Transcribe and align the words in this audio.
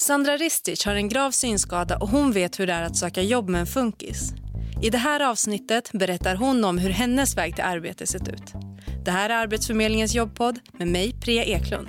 Sandra 0.00 0.36
Ristic 0.36 0.84
har 0.84 0.94
en 0.94 1.08
grav 1.08 1.30
synskada 1.30 1.96
och 1.96 2.08
hon 2.08 2.32
vet 2.32 2.60
hur 2.60 2.66
det 2.66 2.72
är 2.72 2.82
att 2.82 2.96
söka 2.96 3.22
jobb 3.22 3.48
med 3.48 3.60
en 3.60 3.66
funkis. 3.66 4.32
I 4.82 4.90
det 4.90 4.98
här 4.98 5.20
avsnittet 5.20 5.90
berättar 5.92 6.34
hon 6.34 6.64
om 6.64 6.78
hur 6.78 6.90
hennes 6.90 7.36
väg 7.36 7.54
till 7.54 7.64
arbete 7.64 8.06
sett 8.06 8.28
ut. 8.28 8.52
Det 9.04 9.10
här 9.10 9.30
är 9.30 9.34
Arbetsförmedlingens 9.34 10.14
jobbpodd 10.14 10.58
med 10.72 10.88
mig, 10.88 11.14
Priya 11.20 11.44
Eklund. 11.44 11.88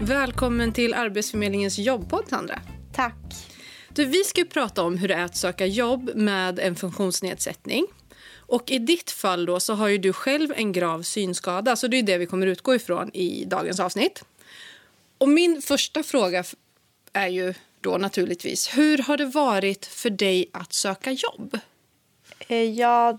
Välkommen 0.00 0.72
till 0.72 0.94
Arbetsförmedlingens 0.94 1.78
jobbpodd, 1.78 2.24
Sandra. 2.28 2.60
Tack. 2.92 3.34
Du, 3.88 4.04
vi 4.04 4.24
ska 4.24 4.44
prata 4.44 4.82
om 4.82 4.98
hur 4.98 5.08
det 5.08 5.14
är 5.14 5.24
att 5.24 5.36
söka 5.36 5.66
jobb 5.66 6.10
med 6.14 6.58
en 6.58 6.76
funktionsnedsättning. 6.76 7.86
Och 8.36 8.70
I 8.70 8.78
ditt 8.78 9.10
fall 9.10 9.46
då 9.46 9.60
så 9.60 9.74
har 9.74 9.90
du 9.90 10.12
själv 10.12 10.52
en 10.56 10.72
grav 10.72 11.02
synskada, 11.02 11.76
så 11.76 11.86
det 11.86 11.98
är 11.98 12.02
det 12.02 12.18
vi 12.18 12.26
kommer 12.26 12.46
utgå 12.46 12.74
ifrån 12.74 13.10
i 13.14 13.44
dagens 13.44 13.80
avsnitt. 13.80 14.24
Och 15.24 15.30
Min 15.30 15.62
första 15.62 16.02
fråga 16.02 16.44
är 17.12 17.28
ju 17.28 17.54
då 17.80 17.98
naturligtvis, 17.98 18.78
hur 18.78 18.98
har 18.98 19.16
det 19.16 19.26
varit 19.26 19.86
för 19.86 20.10
dig 20.10 20.50
att 20.52 20.72
söka 20.72 21.10
jobb? 21.12 21.58
Eh, 22.48 22.62
ja, 22.62 23.18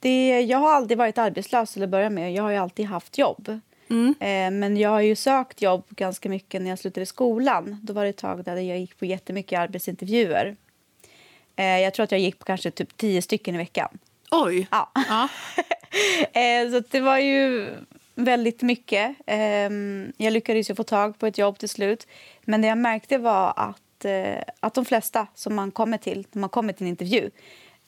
det, 0.00 0.40
jag 0.40 0.58
har 0.58 0.70
aldrig 0.70 0.98
varit 0.98 1.18
arbetslös 1.18 1.72
till 1.72 1.82
att 1.82 1.88
börja 1.88 2.10
med. 2.10 2.32
Jag 2.32 2.42
har 2.42 2.52
alltid 2.52 2.86
haft 2.86 3.18
jobb. 3.18 3.60
Mm. 3.90 4.14
Eh, 4.20 4.58
men 4.58 4.76
jag 4.76 4.90
har 4.90 5.00
ju 5.00 5.16
sökt 5.16 5.62
jobb 5.62 5.84
ganska 5.90 6.28
mycket 6.28 6.62
när 6.62 6.70
jag 6.70 6.78
slutade 6.78 7.06
skolan. 7.06 7.80
Då 7.82 7.92
var 7.92 8.02
det 8.04 8.10
ett 8.10 8.16
tag 8.16 8.44
där 8.44 8.56
jag 8.56 8.78
gick 8.78 8.98
på 8.98 9.04
jättemycket 9.04 9.58
arbetsintervjuer. 9.58 10.56
Eh, 11.56 11.64
jag 11.64 11.94
tror 11.94 12.04
att 12.04 12.12
jag 12.12 12.20
gick 12.20 12.38
på 12.38 12.44
kanske 12.44 12.70
typ 12.70 12.96
tio 12.96 13.22
stycken 13.22 13.54
i 13.54 13.58
veckan. 13.58 13.98
Oj! 14.30 14.68
Ja. 14.70 14.92
ja. 14.94 15.28
så 16.70 16.82
det 16.90 17.00
var 17.00 17.18
ju 17.18 17.70
väldigt 18.16 18.62
mycket. 18.62 19.16
Ehm, 19.26 20.12
jag 20.16 20.32
lyckades 20.32 20.70
ju 20.70 20.74
få 20.74 20.82
tag 20.82 21.18
på 21.18 21.26
ett 21.26 21.38
jobb 21.38 21.58
till 21.58 21.68
slut. 21.68 22.06
Men 22.44 22.62
det 22.62 22.68
jag 22.68 22.78
märkte 22.78 23.18
var 23.18 23.52
att, 23.56 24.04
eh, 24.04 24.42
att 24.60 24.74
de 24.74 24.84
flesta 24.84 25.26
som 25.34 25.54
man 25.54 25.70
kommer 25.70 25.98
till 25.98 26.26
när 26.32 26.40
man 26.40 26.50
kommer 26.50 26.72
till 26.72 26.86
en 26.86 26.90
intervju 26.90 27.30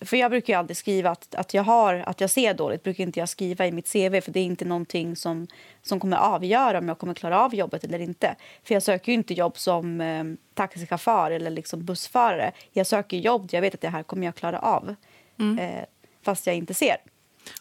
för 0.01 0.17
jag 0.17 0.31
brukar 0.31 0.53
ju 0.53 0.59
aldrig 0.59 0.77
skriva 0.77 1.11
att, 1.11 1.35
att, 1.35 1.55
jag 1.55 1.63
har, 1.63 1.95
att 1.95 2.21
jag 2.21 2.31
ser 2.31 2.55
dåligt. 2.55 2.83
brukar 2.83 3.05
inte 3.05 3.21
jag 3.21 3.29
skriva 3.29 3.67
i 3.67 3.73
mitt 3.73 3.93
CV 3.93 4.21
för 4.21 4.31
det 4.31 4.41
är 4.41 4.45
inte 4.45 4.65
någonting 4.65 5.17
som, 5.17 5.47
som 5.83 6.01
kommer 6.01 6.17
avgöra 6.17 6.79
om 6.79 6.89
jag 6.89 6.99
kommer 6.99 7.15
klara 7.15 7.41
av 7.41 7.55
jobbet 7.55 7.85
eller 7.85 7.99
inte. 7.99 8.37
För 8.65 8.75
jag 8.75 8.83
söker 8.83 9.13
ju 9.13 9.19
inte 9.19 9.35
jobb 9.35 9.59
som 9.59 10.01
eh, 10.01 10.25
taxichaufför 10.55 11.31
eller 11.31 11.51
liksom 11.51 11.85
bussförare. 11.85 12.53
Jag 12.73 12.87
söker 12.87 13.17
jobb 13.17 13.49
där 13.49 13.57
jag 13.57 13.63
vet 13.63 13.75
att 13.75 13.81
det 13.81 13.89
här 13.89 14.03
kommer 14.03 14.27
jag 14.27 14.35
klara 14.35 14.59
av. 14.59 14.95
Mm. 15.39 15.59
Eh, 15.59 15.85
fast 16.23 16.47
jag 16.47 16.57
inte 16.57 16.75
ser. 16.75 16.97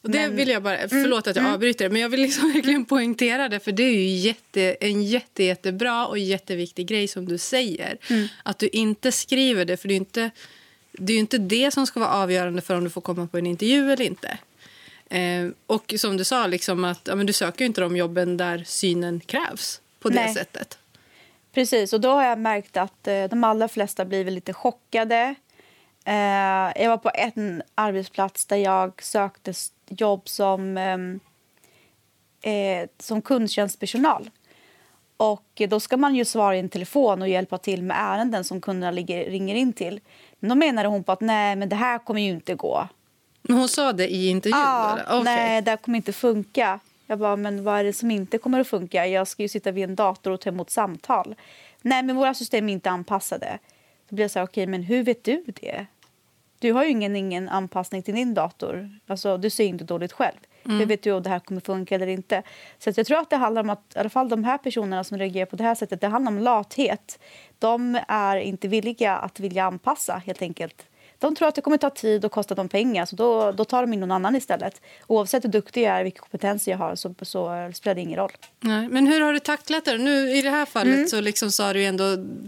Och 0.02 0.10
det 0.10 0.20
men, 0.20 0.36
vill 0.36 0.50
jag 0.50 0.64
bara, 0.64 0.78
mm, 0.78 0.90
förlåt 0.90 1.28
att 1.28 1.36
jag 1.36 1.44
mm. 1.44 1.54
avbryter, 1.54 1.90
men 1.90 2.02
jag 2.02 2.10
vill 2.10 2.22
liksom 2.22 2.52
verkligen 2.54 2.86
poängtera 2.86 3.50
det 3.50 3.60
för 3.60 3.72
det 3.72 3.84
är 3.84 3.94
ju 3.94 4.10
jätte, 4.10 4.78
en 4.80 5.04
jätte, 5.04 5.44
jättebra 5.44 6.08
och 6.08 6.18
jätteviktig 6.18 6.88
grej 6.88 7.08
som 7.08 7.28
du 7.28 7.38
säger. 7.38 7.98
Mm. 8.10 8.28
Att 8.44 8.60
du 8.60 8.68
inte 8.68 9.12
skriver 9.12 9.66
det, 9.66 9.78
för 9.78 9.88
det 9.88 9.94
är 9.94 9.98
inte 9.98 10.32
det 11.00 11.14
är 11.14 11.18
inte 11.18 11.38
det 11.38 11.72
som 11.72 11.88
ska 11.88 12.00
vara 12.00 12.10
avgörande 12.10 12.62
för 12.62 12.76
om 12.76 12.84
du 12.84 12.90
får 12.90 13.02
komma 13.02 13.28
på 13.28 13.38
en 13.38 13.46
intervju 13.46 13.92
eller 13.92 14.06
inte. 14.06 14.38
Eh, 15.10 15.50
och 15.66 15.94
som 15.98 16.18
du 16.18 16.24
sa, 16.24 16.48
liksom 16.48 16.84
att, 16.84 17.02
ja, 17.04 17.16
men 17.16 17.26
du 17.26 17.34
söker 17.34 17.66
inte 17.66 17.82
de 17.82 17.98
jobben 17.98 18.38
där 18.38 18.64
synen 18.68 19.20
krävs 19.20 19.82
på 20.00 20.10
det 20.10 20.16
Nej. 20.16 20.34
sättet. 20.34 20.78
Precis, 21.54 21.94
och 21.94 22.02
då 22.02 22.10
har 22.10 22.24
jag 22.24 22.40
märkt 22.40 22.78
att 22.78 23.08
eh, 23.08 23.24
de 23.24 23.44
allra 23.44 23.68
flesta 23.68 24.06
blir 24.06 24.32
lite 24.32 24.54
chockade. 24.54 25.36
Eh, 26.08 26.84
jag 26.84 26.90
var 26.90 26.98
på 26.98 27.12
en 27.14 27.62
arbetsplats 27.76 28.46
där 28.46 28.58
jag 28.58 29.04
sökte 29.04 29.54
jobb 29.90 30.30
som, 30.30 30.78
ehm, 30.78 31.20
eh, 32.42 32.90
som 33.00 33.22
kundtjänstpersonal. 33.22 34.30
Och 35.18 35.62
då 35.70 35.80
ska 35.80 35.98
man 35.98 36.16
ju 36.16 36.26
svara 36.26 36.56
i 36.56 36.60
en 36.60 36.70
telefon 36.70 37.22
och 37.22 37.30
hjälpa 37.30 37.58
till 37.58 37.84
med 37.84 37.98
ärenden 38.00 38.44
som 38.44 38.62
kunderna 38.62 38.92
ligger, 38.92 39.30
ringer 39.30 39.56
in 39.56 39.74
till. 39.74 40.00
Men 40.40 40.50
då 40.50 40.56
menade 40.56 40.88
hon 40.88 41.04
på 41.04 41.12
att 41.12 41.22
nej, 41.22 41.56
men 41.56 41.70
det 41.70 41.76
här 41.76 42.00
kommer 42.00 42.22
ju 42.22 42.30
inte 42.30 42.56
gå. 42.56 42.88
Men 43.42 43.58
hon 43.58 43.70
sa 43.70 43.94
det 43.94 44.14
i 44.14 44.30
intervjun? 44.30 44.60
Ja, 44.60 44.94
okay. 44.94 45.24
nej, 45.24 45.62
det 45.62 45.72
här 45.72 45.78
kommer 45.78 45.98
inte 45.98 46.14
funka. 46.14 46.80
Jag 47.08 47.20
bara, 47.20 47.36
men 47.36 47.64
vad 47.64 47.80
är 47.80 47.84
det 47.84 47.94
som 47.94 48.12
inte 48.12 48.38
kommer 48.38 48.60
att 48.60 48.68
funka? 48.68 49.08
Jag 49.08 49.28
ska 49.28 49.44
ju 49.44 49.50
sitta 49.50 49.72
vid 49.72 49.84
en 49.84 49.96
dator 49.96 50.32
och 50.32 50.42
ta 50.42 50.50
emot 50.50 50.70
samtal. 50.70 51.36
Nej, 51.82 52.04
men 52.04 52.16
våra 52.16 52.34
system 52.34 52.70
är 52.70 52.74
inte 52.74 52.90
anpassade. 52.90 53.60
Då 54.10 54.16
blir 54.16 54.24
jag 54.24 54.32
så 54.32 54.40
här, 54.40 54.46
okej, 54.46 54.64
okay, 54.64 54.72
men 54.72 54.84
hur 54.84 55.04
vet 55.04 55.24
du 55.24 55.44
det? 55.62 55.86
Du 56.60 56.74
har 56.74 56.84
ju 56.84 56.90
ingen, 56.90 57.16
ingen 57.16 57.50
anpassning 57.50 58.04
till 58.04 58.16
din 58.16 58.34
dator. 58.34 58.90
Alltså, 59.08 59.38
du 59.38 59.50
ser 59.50 59.66
inte 59.66 59.84
dåligt 59.84 60.14
själv. 60.14 60.38
Mm. 60.66 60.80
Hur 60.80 60.86
vet 60.86 61.04
du 61.04 61.12
om 61.12 61.24
det 61.24 61.30
här 61.30 61.40
kommer 61.40 61.62
funka 61.62 61.96
eller 61.96 62.08
inte? 62.08 62.44
Så 62.78 62.92
jag 62.96 63.06
tror 63.06 63.20
att 63.20 63.30
det 63.30 63.36
handlar 63.36 63.62
om 63.62 63.70
att 63.70 63.96
i 63.96 64.00
alla 64.00 64.10
fall 64.10 64.30
de 64.30 64.44
här 64.44 64.58
personerna 64.58 65.04
som 65.04 65.18
reagerar 65.18 65.46
på 65.46 65.56
det 65.56 65.64
här 65.64 65.76
sättet, 65.76 66.02
det 66.02 66.08
handlar 66.08 66.32
om 66.32 66.40
lathet. 66.40 67.20
De 67.60 68.00
är 68.08 68.38
inte 68.38 68.68
villiga 68.68 69.18
att 69.18 69.40
vilja 69.40 69.66
anpassa 69.66 70.22
helt 70.26 70.42
enkelt 70.42 70.87
de 71.20 71.36
tror 71.36 71.48
att 71.48 71.56
det 71.56 71.62
kommer 71.62 71.78
ta 71.78 71.90
tid 71.90 72.26
och 72.26 72.32
kosta 72.32 72.56
dem 72.56 72.70
pengar 72.70 73.06
så 73.06 73.16
då, 73.16 73.52
då 73.52 73.66
tar 73.66 73.82
de 73.82 73.94
in 73.94 74.00
någon 74.00 74.12
annan 74.12 74.36
istället. 74.36 74.82
Oavsett 75.08 75.44
hur 75.44 75.50
duktig 75.50 75.84
jag 75.84 76.00
är 76.00 76.04
vilka 76.04 76.20
kompetenser 76.20 76.72
jag 76.72 76.78
har 76.78 76.96
så, 76.96 77.16
så 77.22 77.72
spelar 77.74 77.96
det 77.96 78.02
ingen 78.02 78.20
roll. 78.20 78.32
Nej, 78.60 78.88
men 78.88 79.08
hur 79.08 79.22
har 79.22 79.34
du 79.34 79.40
tacklat 79.40 79.86
det? 79.86 79.98
Nu 79.98 80.32
i 80.32 80.42
det 80.42 80.50
här 80.50 80.66
fallet 80.66 80.96
mm. 80.96 81.08
så 81.08 81.22
liksom 81.22 81.52
sa 81.52 81.74
du 81.74 81.86
ändå 81.86 82.04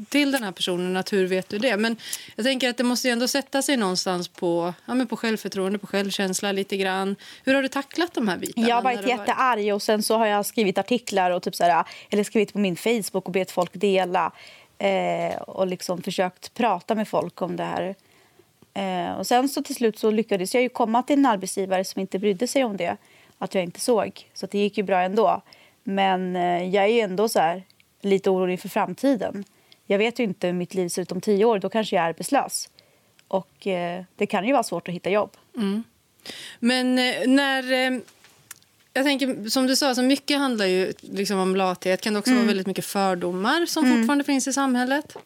till 0.10 0.32
den 0.32 0.44
här 0.44 0.52
personen 0.52 0.98
att 0.98 1.14
hur 1.14 1.28
vet 1.28 1.50
du 1.50 1.58
det? 1.58 1.78
Men 1.78 1.98
jag 2.36 2.46
tänker 2.46 2.70
att 2.70 2.78
det 2.78 2.84
måste 2.84 3.10
ändå 3.10 3.28
sätta 3.28 3.62
sig 3.62 3.78
någonstans 3.78 4.28
på, 4.28 4.74
ja, 4.86 4.94
men 4.94 5.08
på 5.08 5.18
självförtroende, 5.18 5.80
på 5.80 5.88
självkänsla 5.88 6.52
lite 6.52 6.78
grann. 6.78 7.16
Hur 7.44 7.54
har 7.54 7.62
du 7.62 7.68
tacklat 7.68 8.14
de 8.14 8.28
här 8.28 8.38
bitarna? 8.38 8.68
Jag 8.68 8.76
har 8.76 8.84
varit 8.84 9.08
jättearg 9.08 9.74
och 9.74 9.82
sen 9.82 10.04
så 10.04 10.18
har 10.18 10.26
jag 10.26 10.46
skrivit 10.46 10.78
artiklar 10.78 11.32
och 11.32 11.44
typ 11.44 11.56
så 11.56 11.64
här, 11.64 11.84
eller 12.10 12.24
skrivit 12.24 12.54
på 12.54 12.60
min 12.60 12.76
Facebook 12.76 13.26
och 13.26 13.32
bett 13.32 13.52
folk 13.52 13.72
dela 13.74 14.32
eh, 14.78 15.42
och 15.42 15.68
liksom 15.68 16.02
försökt 16.02 16.54
prata 16.54 16.96
med 16.96 17.08
folk 17.08 17.42
om 17.42 17.56
det 17.56 17.64
här. 17.64 17.96
Eh, 18.80 19.12
och 19.12 19.28
sen 19.28 19.50
så 19.50 19.62
till 19.62 19.76
slut 19.76 20.00
så 20.00 20.12
lyckades 20.12 20.54
jag 20.54 20.64
ju 20.64 20.70
komma 20.70 21.04
till 21.04 21.18
en 21.18 21.26
arbetsgivare 21.26 21.86
som 21.86 22.02
inte 22.02 22.20
brydde 22.20 22.48
sig 22.48 22.64
om 22.64 22.78
det, 22.78 22.98
att 23.38 23.56
jag 23.56 23.64
inte 23.64 23.80
såg. 23.80 24.30
Så 24.34 24.46
det 24.46 24.58
gick 24.58 24.78
ju 24.78 24.84
bra 24.84 25.02
ändå. 25.02 25.42
Men 25.84 26.36
eh, 26.36 26.64
jag 26.76 26.90
är 26.90 27.04
ändå 27.04 27.30
så 27.30 27.40
här, 27.40 27.64
lite 28.02 28.30
orolig 28.30 28.60
för 28.60 28.70
framtiden. 28.70 29.44
Jag 29.86 29.98
vet 29.98 30.20
ju 30.20 30.24
inte 30.24 30.48
hur 30.48 30.54
mitt 30.54 30.74
liv 30.74 30.90
ser 30.90 31.02
ut 31.02 31.12
om 31.12 31.22
tio 31.22 31.46
år. 31.46 31.60
Då 31.60 31.70
kanske 31.70 31.96
jag 31.96 32.06
är 32.06 32.10
arbetslös. 32.10 32.70
Och 33.28 33.68
eh, 33.68 34.04
det 34.16 34.26
kan 34.26 34.46
ju 34.46 34.54
vara 34.54 34.64
svårt 34.64 34.88
att 34.88 34.94
hitta 34.94 35.10
jobb. 35.10 35.32
Mm. 35.56 35.84
Men 36.60 37.00
eh, 37.00 37.28
när... 37.28 37.72
Eh, 37.72 38.00
jag 38.94 39.06
tänker, 39.06 39.50
som 39.50 39.68
du 39.68 39.76
sa, 39.76 39.96
så 39.96 40.02
mycket 40.02 40.38
handlar 40.38 40.66
ju 40.66 40.94
liksom 41.02 41.40
om 41.40 41.56
lathet. 41.56 42.02
Kan 42.02 42.14
det 42.14 42.20
också 42.20 42.32
mm. 42.32 42.42
vara 42.42 42.48
väldigt 42.48 42.68
mycket 42.68 42.86
fördomar 42.86 43.66
som 43.66 43.86
mm. 43.86 43.98
fortfarande 43.98 44.24
finns 44.24 44.48
i 44.48 44.54
samhället? 44.54 45.18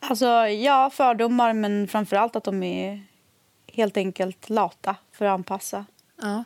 Alltså, 0.00 0.26
ja, 0.46 0.90
fördomar, 0.90 1.52
men 1.52 1.88
framför 1.88 2.16
allt 2.16 2.36
att 2.36 2.44
de 2.44 2.62
är 2.62 3.04
helt 3.72 3.96
enkelt 3.96 4.50
lata 4.50 4.96
för 5.12 5.24
att 5.24 5.34
anpassa. 5.34 5.86
Ja. 6.22 6.44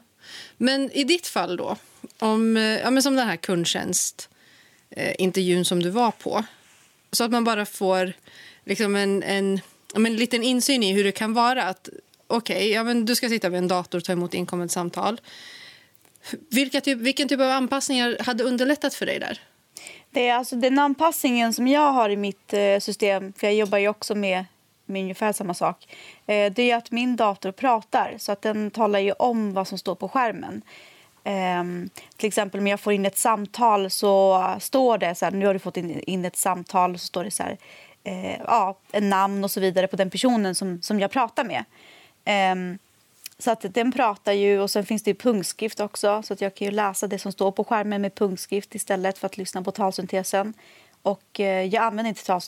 Men 0.56 0.92
i 0.92 1.04
ditt 1.04 1.26
fall 1.26 1.56
då, 1.56 1.76
om, 2.18 2.56
ja, 2.56 2.91
men 2.91 3.02
som 3.02 3.16
den 3.16 3.26
här 3.26 3.36
kundtjänstintervjun 3.36 5.58
eh, 5.58 5.64
som 5.64 5.82
du 5.82 5.91
var 5.91 6.10
på, 6.10 6.44
så 7.12 7.24
att 7.24 7.30
man 7.30 7.44
bara 7.44 7.66
får 7.66 8.12
liksom 8.64 8.96
en, 8.96 9.22
en, 9.22 9.60
en, 9.94 10.16
liten 10.16 10.42
insyn 10.42 10.82
i 10.82 10.92
hur 10.92 11.04
det 11.04 11.12
kan 11.12 11.34
vara. 11.34 11.64
att 11.64 11.88
Okej, 12.26 12.56
okay, 12.56 12.68
ja, 12.94 13.00
du 13.04 13.14
ska 13.14 13.28
sitta 13.28 13.48
vid 13.48 13.58
en 13.58 13.68
dator 13.68 13.98
och 13.98 14.04
ta 14.04 14.12
emot 14.12 14.34
inkommande 14.34 14.72
samtal. 14.72 15.20
Vilka 16.50 16.80
typ, 16.80 16.98
vilken 16.98 17.28
typ 17.28 17.41
av 17.41 17.50
anpassningar 17.50 18.16
hade 18.20 18.44
underlättat 18.44 18.94
för 18.94 19.06
dig 19.06 19.18
där? 19.18 19.41
Det 20.12 20.28
är 20.28 20.34
alltså 20.34 20.56
den 20.56 20.78
anpassningen 20.78 21.52
som 21.52 21.68
jag 21.68 21.92
har 21.92 22.10
i 22.10 22.16
mitt 22.16 22.52
eh, 22.52 22.78
system, 22.78 23.32
för 23.32 23.46
jag 23.46 23.54
jobbar 23.54 23.78
ju 23.78 23.88
också 23.88 24.14
med, 24.14 24.44
med 24.86 25.02
ungefär 25.02 25.32
samma 25.32 25.54
sak. 25.54 25.96
Eh, 26.26 26.52
det 26.52 26.70
är 26.70 26.76
att 26.76 26.90
min 26.90 27.16
dator 27.16 27.52
pratar, 27.52 28.14
så 28.18 28.32
att 28.32 28.42
den 28.42 28.70
talar 28.70 28.98
ju 28.98 29.12
om 29.12 29.54
vad 29.54 29.68
som 29.68 29.78
står 29.78 29.94
på 29.94 30.08
skärmen. 30.08 30.62
Um, 31.24 31.90
till 32.16 32.28
exempel 32.28 32.60
om 32.60 32.66
jag 32.66 32.80
får 32.80 32.92
in 32.92 33.06
ett 33.06 33.18
samtal 33.18 33.91
så 33.91 34.44
står 34.60 34.98
det 34.98 35.14
så 35.14 35.24
här, 35.24 35.32
nu 35.32 35.47
har 35.47 35.53
du 35.54 35.59
fått 35.60 35.76
in, 35.76 36.00
in 36.00 36.24
ett 36.24 36.36
samtal 36.36 36.98
så 36.98 37.06
står 37.06 37.24
det 37.24 37.30
så 37.30 37.42
här, 37.42 37.56
uh, 38.08 38.41
ja, 38.47 38.78
en 38.92 39.08
namn 39.08 39.44
och 39.44 39.50
så 39.50 39.60
vidare 39.60 39.86
på 39.86 39.97
den 39.97 40.10
personen 40.10 40.54
som, 40.54 40.82
som 40.82 41.00
jag 41.00 41.10
pratar 41.10 41.44
med. 41.44 41.65
Um, 42.53 42.78
så 43.42 43.50
att 43.50 43.74
den 43.74 43.92
pratar 43.92 44.33
ju 44.33 44.60
och 44.60 44.71
sen 44.71 44.86
finns 44.86 45.03
det 45.03 45.15
punktskrift 45.15 45.80
också 45.80 46.22
så 46.22 46.33
att 46.33 46.41
jag 46.41 46.54
kan 46.54 46.65
ju 46.66 46.71
läsa 46.71 47.06
det 47.06 47.18
som 47.18 47.33
står 47.33 47.53
på 47.53 47.65
skärmen 47.65 48.03
med 48.03 48.15
punktskrift 48.15 48.74
istället 48.74 49.18
för 49.18 49.27
att 49.27 49.36
lyssna 49.36 49.62
på 49.62 49.71
talsyntesen. 49.71 50.54
Och 51.03 51.41
eh, 51.41 51.65
jag 51.65 51.84
använder 51.84 52.09
inte 52.09 52.41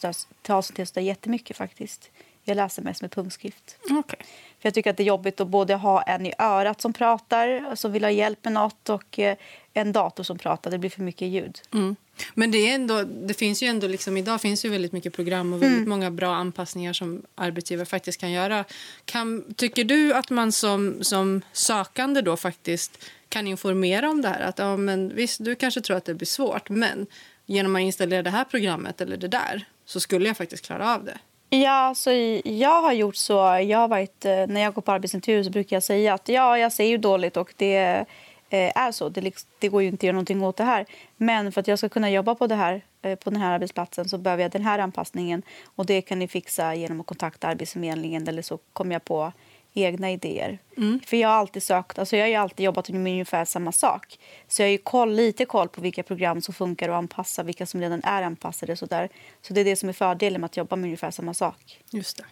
talsyntes 0.43 0.97
jättemycket 0.97 1.57
faktiskt. 1.57 2.11
Jag 2.45 2.57
läser 2.57 2.83
mest 2.83 3.03
med 3.03 3.11
punktskrift. 3.11 3.77
Okay. 3.85 4.19
För 4.59 4.67
jag 4.67 4.75
tycker 4.75 4.91
att 4.91 4.97
det 4.97 5.03
är 5.03 5.05
jobbigt 5.05 5.41
att 5.41 5.49
både 5.49 5.75
ha 5.75 6.03
en 6.03 6.27
i 6.27 6.33
örat 6.39 6.81
som 6.81 6.93
pratar, 6.93 7.75
som 7.77 7.93
vill 7.93 8.05
ha 8.05 8.11
hjälp 8.11 8.45
med 8.45 8.53
något 8.53 8.89
och 8.89 9.19
eh, 9.19 9.37
en 9.75 9.93
dator 9.93 10.25
som 10.25 10.39
pratar. 10.39 10.71
Det 10.71 10.79
blir 10.79 10.91
för 10.91 11.03
mycket 11.03 11.29
ljud. 11.29 11.61
Mm. 11.73 11.97
Men 12.35 12.51
det, 12.51 12.71
är 12.71 12.75
ändå, 12.75 13.03
det 13.03 13.35
finns 13.35 13.63
ju 13.63 13.67
ändå 13.67 13.87
liksom, 13.87 14.17
idag 14.17 14.41
finns 14.41 14.65
ju 14.65 14.69
väldigt 14.69 14.93
mycket 14.93 15.13
program 15.13 15.53
och 15.53 15.63
väldigt 15.63 15.77
mm. 15.77 15.89
många 15.89 16.11
bra 16.11 16.35
anpassningar 16.35 16.93
som 16.93 17.23
arbetsgivare 17.35 17.87
faktiskt 17.87 18.21
kan 18.21 18.33
göra. 18.33 18.65
Kan, 19.05 19.55
tycker 19.57 19.85
du 19.85 20.15
att 20.15 20.31
man 20.31 20.53
som, 20.53 20.99
som 21.01 21.43
sökande 21.53 22.21
då 22.21 22.37
faktiskt 22.37 23.05
kan 23.29 23.47
informera 23.47 24.11
om 24.11 24.23
det 24.23 24.29
här? 24.29 24.41
Att 24.41 24.59
ja, 24.59 24.77
men 24.77 25.15
visst, 25.15 25.45
du 25.45 25.55
kanske 25.55 25.81
tror 25.81 25.97
att 25.97 26.05
det 26.05 26.15
blir 26.15 26.27
svårt, 26.27 26.69
men 26.69 27.07
genom 27.47 27.77
att 27.77 27.83
installera 27.83 28.23
det 28.23 28.31
här 28.31 28.45
programmet 28.45 29.01
eller 29.01 29.17
det 29.17 29.29
där 29.29 29.65
så 29.85 30.01
skulle 30.01 30.27
jag 30.27 30.37
faktiskt 30.37 30.67
klara 30.67 30.95
av 30.95 31.05
det. 31.05 31.19
Ja, 31.57 31.95
så 31.97 32.11
jag 32.45 32.83
har 32.83 32.93
gjort 32.93 33.17
så. 33.17 33.35
Jag 33.67 33.79
har 33.79 33.89
varit, 33.89 34.25
eh, 34.25 34.47
när 34.49 34.61
jag 34.61 34.75
går 34.75 34.83
på 34.83 34.93
arbetsintervju 34.93 35.45
så 35.45 35.51
brukar 35.51 35.77
jag 35.77 35.83
säga 35.83 36.15
att 36.15 36.29
ja, 36.29 36.59
jag 36.59 36.73
ser 36.73 36.85
ju 36.85 36.99
dåligt 36.99 37.37
och 37.37 37.55
det 37.57 38.05
är 38.51 38.93
så. 38.93 39.09
Det, 39.09 39.35
det, 39.59 39.69
går 39.69 39.83
ju 39.83 39.89
inte 39.89 39.97
att 39.97 40.03
göra 40.03 40.13
någonting 40.13 40.43
åt 40.43 40.57
det 40.57 40.65
här. 40.65 40.87
Men 41.17 41.53
för 41.53 41.61
att 41.61 41.69
jag 41.69 41.79
ska 41.79 41.89
kunna 41.89 42.11
jobba 42.11 42.35
på, 42.35 42.47
det 42.47 42.55
här, 42.55 42.83
eh, 43.03 43.15
på 43.15 43.31
den 43.31 43.41
här 43.41 43.53
arbetsplatsen 43.53 44.09
så 44.09 44.19
behöver 44.19 44.43
jag 44.43 44.53
den 44.53 44.63
här 44.63 44.79
anpassningen. 44.79 45.43
Och 45.65 45.87
det 45.87 46.03
kan 46.03 46.19
ni 46.19 46.29
fixa 46.29 46.75
genom 46.75 47.01
att 47.01 47.07
kontakta 47.07 47.49
Arbetsförmedlingen 47.49 48.29
eller 48.29 48.43
så 48.43 48.59
kommer 48.73 48.93
jag 48.95 49.05
på 49.05 49.33
egna 49.75 50.11
idéer. 50.11 50.59
Mm. 50.77 51.01
För 51.07 51.17
jag 51.17 51.29
har 51.29 51.37
alltid 51.37 51.63
sökt, 51.63 51.99
alltså 51.99 52.17
jag 52.17 52.39
har 52.39 52.43
alltid 52.43 52.67
jobbat 52.67 52.89
med 52.89 53.13
ungefär 53.13 53.45
samma 53.45 53.73
sak. 53.73 54.19
Så 54.49 54.63
jag 54.63 54.71
har 54.71 54.77
koll, 54.77 55.13
lite 55.13 55.45
koll 55.45 55.69
på 55.69 55.81
vilka 55.81 56.03
program 56.03 56.43
som 56.43 56.55
funkar 56.55 56.89
och 56.89 56.97
anpassa, 56.97 57.43
vilka 57.43 57.67
som 57.67 57.81
redan 57.81 58.01
är 58.05 58.23
anpassade. 58.23 58.77
Så, 58.77 58.87
där. 58.87 59.09
så 59.43 59.55
det 59.55 59.61
är 59.61 59.65
det 59.65 59.77
som 59.77 59.89
är 59.89 59.93
fördelen 59.93 60.41
med 60.41 60.47
att 60.47 60.57
jobba 60.57 60.77
med 60.77 60.85
ungefär 60.85 61.11
samma 61.11 61.35
sak. 61.35 61.81
Just 61.91 62.17
det. 62.17 62.25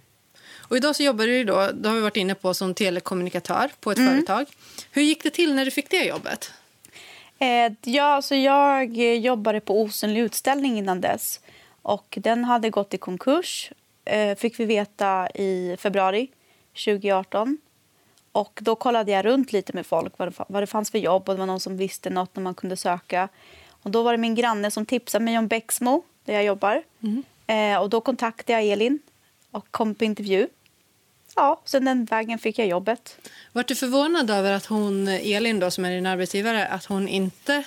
Och 0.73 0.77
idag 0.77 0.97
så 0.97 1.03
jobbar 1.03 1.27
du 1.27 1.45
då, 1.45 1.71
det 1.73 1.89
har 1.89 1.97
vi 1.97 2.01
varit 2.01 2.17
inne 2.17 2.35
på, 2.35 2.55
som 2.55 2.75
telekommunikatör 2.75 3.71
på 3.81 3.91
ett 3.91 3.99
mm. 3.99 4.15
företag. 4.15 4.47
Hur 4.91 5.03
gick 5.03 5.23
det 5.23 5.31
till 5.31 5.55
när 5.55 5.65
du 5.65 5.71
fick 5.71 5.91
det 5.91 6.05
jobbet? 6.05 6.53
Eh, 7.39 7.73
ja, 7.83 8.23
så 8.23 8.35
jag 8.35 8.97
jobbade 9.17 9.61
på 9.61 9.83
Osynlig 9.83 10.21
utställning 10.21 10.79
innan 10.79 11.01
dess. 11.01 11.41
Och 11.83 12.19
den 12.21 12.45
hade 12.45 12.71
gått 12.71 12.95
i 12.95 12.99
konkurs, 12.99 13.73
eh, 14.05 14.37
fick 14.37 14.61
vi 14.61 14.65
veta 14.65 15.29
i 15.35 15.77
februari 15.79 16.29
2018. 16.85 17.59
Och 18.33 18.61
då 18.63 18.75
kollade 18.75 19.13
jag 19.13 19.25
runt 19.25 19.53
lite 19.53 19.73
med 19.73 19.87
folk 19.87 20.19
vad 20.19 20.29
det, 20.29 20.45
vad 20.49 20.63
det 20.63 20.67
fanns 20.67 20.91
för 20.91 20.99
jobb 20.99 21.29
och 21.29 21.35
det 21.35 21.39
var 21.39 21.47
någon 21.47 21.61
som 21.61 21.77
visste 21.77 22.11
något 22.11 22.37
när 22.37 22.43
man 22.43 22.55
kunde 22.55 22.77
söka. 22.77 23.29
Och 23.69 23.91
då 23.91 24.03
var 24.03 24.13
det 24.13 24.19
min 24.19 24.35
granne 24.35 24.71
som 24.71 24.87
tipsade 24.87 25.25
mig 25.25 25.39
om 25.39 25.49
Bexmo 25.49 26.03
där 26.25 26.35
jag 26.35 26.45
jobbar. 26.45 26.83
Mm. 27.03 27.23
Eh, 27.47 27.83
och 27.83 27.91
då 27.91 28.01
kontaktade 28.01 28.53
jag 28.53 28.73
Elin 28.73 28.99
och 29.51 29.67
kom 29.71 29.95
på 29.95 30.05
intervju. 30.05 30.49
Ja, 31.37 31.61
sen 31.65 31.85
den 31.85 32.05
vägen 32.05 32.39
fick 32.39 32.59
jag 32.59 32.67
jobbet. 32.67 33.19
Var 33.53 33.63
du 33.63 33.75
förvånad 33.75 34.31
över 34.31 34.53
att 34.53 34.67
hon, 34.67 35.09
Elin 35.09 35.61
då, 35.61 35.71
som 35.71 35.85
är 35.85 35.91
din 35.91 36.07
arbetsgivare, 36.07 36.67
att 36.67 36.85
hon 36.85 37.09
inte 37.09 37.65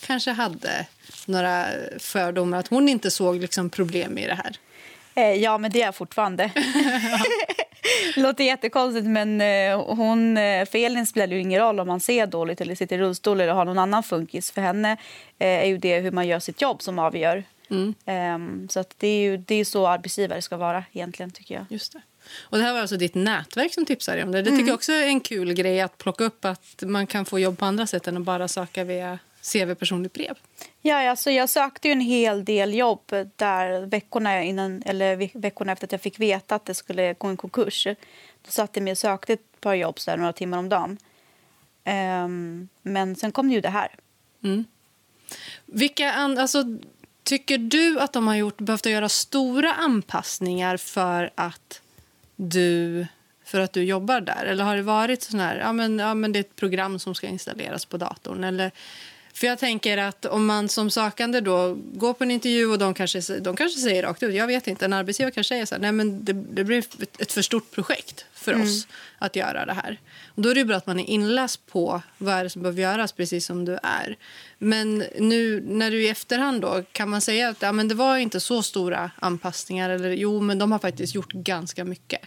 kanske 0.00 0.30
hade 0.30 0.86
några 1.26 1.66
fördomar, 1.98 2.58
att 2.58 2.68
hon 2.68 2.88
inte 2.88 3.10
såg 3.10 3.36
liksom 3.36 3.70
problem 3.70 4.18
i 4.18 4.26
det 4.26 4.34
här? 4.34 4.56
Eh, 5.14 5.42
ja, 5.42 5.58
men 5.58 5.70
det 5.70 5.82
är 5.82 5.86
jag 5.86 5.94
fortfarande. 5.94 6.50
det 8.14 8.20
låter 8.20 8.44
jättekonstigt, 8.44 9.06
men 9.06 9.40
eh, 9.40 9.94
hon, 9.94 10.36
eh, 10.36 10.66
för 10.66 10.78
Elin 10.78 11.06
spelar 11.06 11.34
ju 11.34 11.40
ingen 11.40 11.60
roll 11.60 11.80
om 11.80 11.86
man 11.86 12.00
ser 12.00 12.26
dåligt 12.26 12.60
eller 12.60 12.74
sitter 12.74 12.96
i 12.96 12.98
rullstol 12.98 13.40
eller 13.40 13.52
har 13.52 13.64
någon 13.64 13.78
annan 13.78 14.02
funkis. 14.02 14.50
För 14.50 14.60
henne 14.60 14.96
är 15.38 15.66
ju 15.66 15.78
det 15.78 16.00
hur 16.00 16.10
man 16.10 16.26
gör 16.26 16.40
sitt 16.40 16.62
jobb 16.62 16.82
som 16.82 16.98
avgör. 16.98 17.44
Mm. 17.70 17.94
Um, 18.34 18.68
så 18.68 18.80
att 18.80 18.94
det 18.98 19.08
är 19.08 19.20
ju 19.20 19.36
det 19.36 19.54
är 19.54 19.64
så 19.64 19.86
arbetsgivare 19.86 20.42
ska 20.42 20.56
vara 20.56 20.84
egentligen, 20.92 21.30
tycker 21.30 21.54
jag. 21.54 21.64
Just 21.68 21.92
det. 21.92 22.02
Och 22.38 22.58
det 22.58 22.64
här 22.64 22.72
var 22.72 22.80
alltså 22.80 22.96
ditt 22.96 23.14
nätverk 23.14 23.74
som 23.74 23.86
tipsade 23.86 24.22
om 24.22 24.32
det. 24.32 24.38
Det 24.38 24.44
tycker 24.44 24.54
mm. 24.54 24.66
jag 24.66 24.74
också 24.74 24.92
är 24.92 25.06
en 25.06 25.20
kul 25.20 25.52
grej 25.52 25.80
att 25.80 25.98
plocka 25.98 26.24
upp 26.24 26.44
att 26.44 26.82
man 26.82 27.06
kan 27.06 27.24
få 27.24 27.38
jobb 27.38 27.58
på 27.58 27.64
andra 27.64 27.86
sätt 27.86 28.08
än 28.08 28.16
att 28.16 28.22
bara 28.22 28.48
söka 28.48 28.84
via 28.84 29.18
CV 29.52 29.74
personligt 29.74 30.12
brev. 30.12 30.38
Ja, 30.82 31.10
alltså 31.10 31.30
jag 31.30 31.50
sökte 31.50 31.88
ju 31.88 31.92
en 31.92 32.00
hel 32.00 32.44
del 32.44 32.74
jobb 32.74 33.00
där 33.36 33.86
veckorna, 33.86 34.42
innan, 34.42 34.82
eller 34.86 35.38
veckorna 35.38 35.72
efter 35.72 35.86
att 35.86 35.92
jag 35.92 36.00
fick 36.00 36.20
veta 36.20 36.54
att 36.54 36.64
det 36.64 36.74
skulle 36.74 37.14
gå 37.14 37.28
en 37.28 37.36
konkurs. 37.36 37.86
Då 38.42 38.50
satt 38.50 38.70
jag 38.76 38.82
med 38.82 38.90
och 38.90 38.98
sökte 38.98 39.32
ett 39.32 39.60
par 39.60 39.74
jobb 39.74 40.00
så 40.00 40.10
där, 40.10 40.18
några 40.18 40.32
timmar 40.32 40.58
om 40.58 40.68
dagen. 40.68 40.98
Um, 42.24 42.68
men 42.82 43.16
sen 43.16 43.32
kom 43.32 43.50
ju 43.50 43.60
det 43.60 43.68
här. 43.68 43.88
Mm. 44.44 44.64
Vilka 45.66 46.12
alltså, 46.12 46.64
tycker 47.22 47.58
du 47.58 48.00
att 48.00 48.12
de 48.12 48.26
har 48.26 48.34
gjort, 48.34 48.58
behövt 48.58 48.86
göra 48.86 49.08
stora 49.08 49.72
anpassningar 49.72 50.76
för 50.76 51.30
att 51.34 51.80
du 52.36 53.06
för 53.44 53.60
att 53.60 53.72
du 53.72 53.84
jobbar 53.84 54.20
där? 54.20 54.44
Eller 54.44 54.64
har 54.64 54.76
det 54.76 54.82
varit 54.82 55.22
sån 55.22 55.40
här, 55.40 55.56
ja 55.56 55.72
men, 55.72 55.98
ja 55.98 56.14
men 56.14 56.32
det 56.32 56.38
är 56.38 56.40
ett 56.40 56.56
program 56.56 56.98
som 56.98 57.14
ska 57.14 57.26
installeras 57.26 57.84
på 57.84 57.96
datorn? 57.96 58.44
Eller 58.44 58.70
för 59.34 59.46
jag 59.46 59.58
tänker 59.58 59.98
att 59.98 60.26
om 60.26 60.46
man 60.46 60.68
som 60.68 60.90
sökande 60.90 61.40
då 61.40 61.78
går 61.92 62.12
på 62.12 62.24
en 62.24 62.30
intervju 62.30 62.66
och 62.66 62.78
de 62.78 62.94
kanske, 62.94 63.38
de 63.40 63.56
kanske 63.56 63.80
säger 63.80 64.02
rakt 64.02 64.22
ut, 64.22 64.34
jag 64.34 64.46
vet 64.46 64.66
inte, 64.66 64.84
en 64.84 64.92
arbetsgivare 64.92 65.32
kanske 65.32 65.54
säger 65.54 65.66
så 65.66 65.74
här, 65.74 65.82
nej 65.82 65.92
men 65.92 66.24
det, 66.24 66.32
det 66.32 66.64
blir 66.64 66.84
ett 67.18 67.32
för 67.32 67.42
stort 67.42 67.70
projekt 67.70 68.24
för 68.34 68.52
mm. 68.52 68.66
oss 68.66 68.86
att 69.18 69.36
göra 69.36 69.66
det 69.66 69.72
här. 69.72 70.00
Och 70.26 70.42
då 70.42 70.48
är 70.48 70.54
det 70.54 70.64
bra 70.64 70.76
att 70.76 70.86
man 70.86 71.00
är 71.00 71.10
inläst 71.10 71.66
på 71.66 72.02
vad 72.18 72.34
är 72.34 72.48
som 72.48 72.62
behöver 72.62 72.82
göras 72.82 73.12
precis 73.12 73.46
som 73.46 73.64
du 73.64 73.78
är. 73.82 74.16
Men 74.58 75.04
nu 75.18 75.64
när 75.68 75.90
du 75.90 76.02
i 76.02 76.08
efterhand 76.08 76.62
då, 76.62 76.82
kan 76.92 77.08
man 77.08 77.20
säga 77.20 77.48
att 77.48 77.62
ja, 77.62 77.72
men 77.72 77.88
det 77.88 77.94
var 77.94 78.16
inte 78.16 78.40
så 78.40 78.62
stora 78.62 79.10
anpassningar 79.16 79.90
eller 79.90 80.10
jo, 80.10 80.40
men 80.40 80.58
de 80.58 80.72
har 80.72 80.78
faktiskt 80.78 81.14
gjort 81.14 81.32
ganska 81.32 81.84
mycket. 81.84 82.20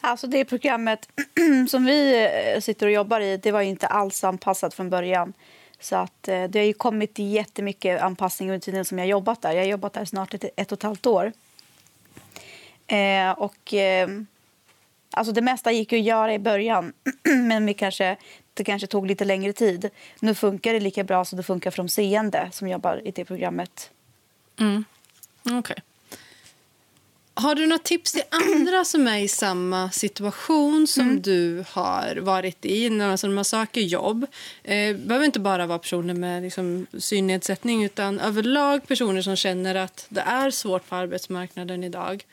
Alltså 0.00 0.26
det 0.26 0.44
programmet 0.44 1.08
som 1.70 1.84
vi 1.84 2.28
eh, 2.54 2.60
sitter 2.60 2.86
och 2.86 2.92
jobbar 2.92 3.20
i, 3.20 3.36
det 3.36 3.52
var 3.52 3.60
inte 3.60 3.86
alls 3.86 4.24
anpassat 4.24 4.74
från 4.74 4.90
början. 4.90 5.32
Så 5.80 5.96
att, 5.96 6.28
eh, 6.28 6.44
det 6.44 6.58
har 6.58 6.66
ju 6.66 6.72
kommit 6.72 7.18
jättemycket 7.18 8.02
anpassning 8.02 8.48
under 8.48 8.60
tiden 8.60 8.84
som 8.84 8.98
jag 8.98 9.06
jobbat 9.06 9.42
där. 9.42 9.52
Jag 9.52 9.58
har 9.58 9.68
jobbat 9.68 9.92
där 9.92 10.04
snart 10.04 10.34
ett, 10.34 10.44
ett 10.56 10.72
och 10.72 10.78
ett 10.78 10.82
halvt 10.82 11.06
år. 11.06 11.32
Eh, 12.86 13.30
och, 13.30 13.74
eh, 13.74 14.08
alltså 15.10 15.32
det 15.32 15.40
mesta 15.40 15.72
gick 15.72 15.92
att 15.92 16.00
göra 16.00 16.34
i 16.34 16.38
början, 16.38 16.92
men 17.22 17.66
vi 17.66 17.74
kanske, 17.74 18.16
det 18.54 18.64
kanske 18.64 18.86
tog 18.86 19.06
lite 19.06 19.24
längre 19.24 19.52
tid. 19.52 19.90
Nu 20.20 20.34
funkar 20.34 20.72
det 20.72 20.80
lika 20.80 21.04
bra 21.04 21.24
som 21.24 21.36
det 21.36 21.42
funkar 21.42 21.70
för 21.70 21.76
de 21.76 21.88
seende 21.88 22.48
som 22.52 22.68
jobbar 22.68 23.02
i 23.04 23.10
det 23.10 23.24
programmet. 23.24 23.90
Mm. 24.60 24.84
Okay. 25.58 25.76
Har 27.40 27.54
du 27.54 27.66
några 27.66 27.78
tips 27.78 28.12
till 28.12 28.22
andra 28.30 28.84
som 28.84 29.06
är 29.06 29.18
i 29.18 29.28
samma 29.28 29.90
situation 29.90 30.86
som 30.86 31.02
mm. 31.02 31.22
du 31.22 31.64
har 31.68 32.16
varit 32.16 32.64
i 32.64 33.00
alltså 33.00 33.26
när 33.26 33.34
man 33.34 33.44
söker 33.44 33.80
jobb? 33.80 34.26
Det 34.62 34.88
eh, 34.88 34.96
behöver 34.96 35.26
inte 35.26 35.40
bara 35.40 35.66
vara 35.66 35.78
personer 35.78 36.14
med 36.14 36.42
liksom, 36.42 36.86
synnedsättning 36.98 37.84
utan 37.84 38.20
överlag 38.20 38.88
personer 38.88 39.22
som 39.22 39.36
känner 39.36 39.74
att 39.74 40.06
det 40.08 40.20
är 40.20 40.50
svårt 40.50 40.88
på 40.88 40.96
arbetsmarknaden 40.96 41.84
idag 41.84 42.24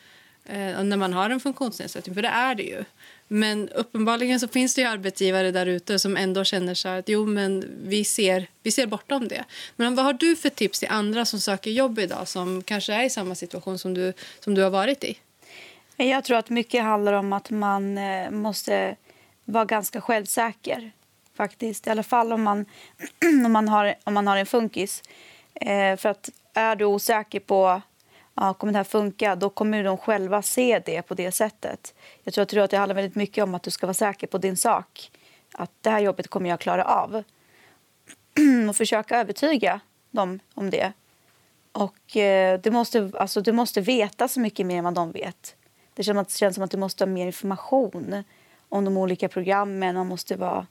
eh, 0.49 0.83
när 0.83 0.97
man 0.97 1.13
har 1.13 1.29
en 1.29 1.39
funktionsnedsättning, 1.39 2.15
för 2.15 2.21
det 2.21 2.27
är 2.27 2.55
det 2.55 2.63
ju. 2.63 2.83
Men 3.27 3.69
uppenbarligen 3.69 4.39
så 4.39 4.47
finns 4.47 4.75
det 4.75 4.81
ju 4.81 4.87
arbetsgivare 4.87 5.51
där 5.51 5.65
ute 5.65 5.99
som 5.99 6.17
ändå 6.17 6.43
känner 6.43 6.73
så 6.73 6.89
att 6.89 7.09
jo, 7.09 7.25
men 7.25 7.65
vi 7.83 8.03
ser, 8.03 8.47
vi 8.63 8.71
ser 8.71 8.87
bortom 8.87 9.27
det. 9.27 9.43
Men 9.75 9.95
vad 9.95 10.05
har 10.05 10.13
du 10.13 10.35
för 10.35 10.49
tips 10.49 10.79
till 10.79 10.87
andra 10.91 11.25
som 11.25 11.39
söker 11.39 11.71
jobb 11.71 11.99
idag 11.99 12.27
som 12.27 12.63
kanske 12.63 12.93
är 12.93 13.03
i 13.03 13.09
samma 13.09 13.35
situation 13.35 13.79
som 13.79 13.93
du, 13.93 14.13
som 14.39 14.55
du 14.55 14.63
har 14.63 14.69
varit 14.69 15.03
i? 15.03 15.17
Jag 15.97 16.23
tror 16.23 16.37
att 16.37 16.49
mycket 16.49 16.83
handlar 16.83 17.13
om 17.13 17.33
att 17.33 17.49
man 17.49 17.97
eh, 17.97 18.31
måste 18.31 18.95
vara 19.45 19.65
ganska 19.65 20.01
självsäker. 20.01 20.91
faktiskt. 21.35 21.87
I 21.87 21.89
alla 21.89 22.03
fall 22.03 22.33
om 22.33 22.43
man, 22.43 22.65
om 23.45 23.51
man, 23.51 23.67
har, 23.67 23.95
om 24.03 24.13
man 24.13 24.27
har 24.27 24.37
en 24.37 24.45
funkis. 24.45 25.03
Eh, 25.53 25.97
för 25.97 26.09
att 26.09 26.29
är 26.53 26.75
du 26.75 26.85
osäker 26.85 27.39
på 27.39 27.81
ja, 28.37 28.53
kommer 28.53 28.73
det 28.73 28.79
här 28.79 28.83
funka, 28.83 29.35
då 29.35 29.49
kommer 29.49 29.83
de 29.83 29.97
själva 29.97 30.41
se 30.41 30.81
det 30.85 31.01
på 31.01 31.13
det 31.13 31.31
sättet. 31.31 31.93
Jag 32.23 32.33
tror, 32.33 32.41
jag 32.41 32.49
tror 32.49 32.63
att 32.63 32.71
det 32.71 32.77
handlar 32.77 32.95
väldigt 32.95 33.15
mycket 33.15 33.43
om 33.43 33.55
att 33.55 33.63
du 33.63 33.71
ska 33.71 33.85
vara 33.85 33.93
säker 33.93 34.27
på 34.27 34.37
din 34.37 34.57
sak. 34.57 35.11
Att 35.53 35.71
det 35.81 35.89
här 35.89 35.99
jobbet 35.99 36.27
kommer 36.27 36.49
jag 36.49 36.59
klara 36.59 36.83
av. 36.83 37.23
och 38.69 38.75
försöka 38.75 39.19
övertyga 39.19 39.79
dem 40.11 40.39
om 40.53 40.69
det. 40.69 40.93
Och 41.71 42.17
eh, 42.17 42.59
du, 42.59 42.71
måste, 42.71 43.11
alltså, 43.13 43.41
du 43.41 43.51
måste 43.51 43.81
veta 43.81 44.27
så 44.27 44.39
mycket 44.39 44.65
mer 44.65 44.77
än 44.77 44.83
vad 44.83 44.93
de 44.93 45.11
vet. 45.11 45.55
Det 45.93 46.03
känns, 46.03 46.27
det 46.27 46.37
känns 46.37 46.55
som 46.55 46.63
att 46.63 46.71
du 46.71 46.77
måste 46.77 47.03
ha 47.03 47.09
mer 47.09 47.25
information 47.25 48.23
om 48.69 48.85
de 48.85 48.97
olika 48.97 49.29
programmen. 49.29 49.95
Man 49.95 50.07
måste 50.07 50.35
vara 50.35 50.67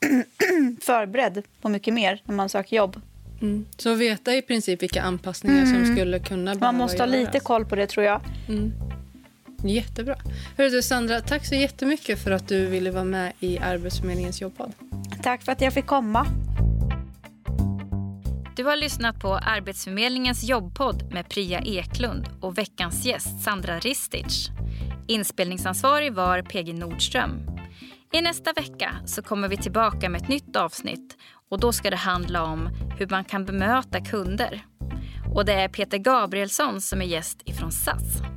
förberedd 0.80 1.42
på 1.60 1.68
mycket 1.68 1.94
mer 1.94 2.22
när 2.24 2.34
man 2.34 2.48
söker 2.48 2.76
jobb. 2.76 3.00
Mm. 3.42 3.66
Så 3.76 3.94
veta 3.94 4.34
i 4.34 4.42
princip 4.42 4.82
vilka 4.82 5.02
anpassningar 5.02 5.62
mm. 5.62 5.84
som 5.84 5.94
skulle 5.94 6.18
kunna 6.18 6.54
Man 6.54 6.74
måste 6.74 6.98
ha 6.98 7.06
lite 7.06 7.40
koll 7.40 7.64
på 7.64 7.76
det 7.76 7.86
tror 7.86 8.06
jag. 8.06 8.20
Mm. 8.48 8.72
Jättebra. 9.64 10.16
Hörru 10.56 10.70
du 10.70 10.82
Sandra, 10.82 11.20
tack 11.20 11.46
så 11.46 11.54
jättemycket 11.54 12.22
för 12.24 12.30
att 12.30 12.48
du 12.48 12.66
ville 12.66 12.90
vara 12.90 13.04
med 13.04 13.32
i 13.40 13.58
Arbetsförmedlingens 13.58 14.40
jobbpodd. 14.40 14.72
Tack 15.22 15.42
för 15.42 15.52
att 15.52 15.60
jag 15.60 15.72
fick 15.72 15.86
komma. 15.86 16.26
Du 18.56 18.64
har 18.64 18.76
lyssnat 18.76 19.20
på 19.20 19.34
Arbetsförmedlingens 19.34 20.44
jobbpodd 20.44 21.12
med 21.12 21.28
Priya 21.28 21.60
Eklund 21.60 22.28
och 22.40 22.58
veckans 22.58 23.06
gäst 23.06 23.42
Sandra 23.42 23.78
Ristic. 23.78 24.48
Inspelningsansvarig 25.06 26.12
var 26.12 26.42
PG 26.42 26.74
Nordström. 26.74 27.53
I 28.14 28.22
nästa 28.22 28.52
vecka 28.52 28.94
så 29.04 29.22
kommer 29.22 29.48
vi 29.48 29.56
tillbaka 29.56 30.08
med 30.08 30.22
ett 30.22 30.28
nytt 30.28 30.56
avsnitt 30.56 31.16
och 31.50 31.60
då 31.60 31.72
ska 31.72 31.90
det 31.90 31.96
handla 31.96 32.42
om 32.42 32.68
hur 32.98 33.08
man 33.10 33.24
kan 33.24 33.44
bemöta 33.44 34.00
kunder. 34.00 34.66
Och 35.34 35.44
det 35.44 35.52
är 35.52 35.68
Peter 35.68 35.98
Gabrielsson 35.98 36.80
som 36.80 37.00
är 37.00 37.04
gäst 37.04 37.42
ifrån 37.44 37.72
SAS. 37.72 38.33